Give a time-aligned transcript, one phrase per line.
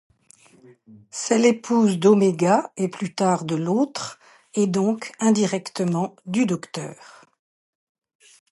[1.11, 4.17] C'est l'épouse d'Omega et plus tard de l'Autre,
[4.55, 7.25] et donc indirectement du Docteur.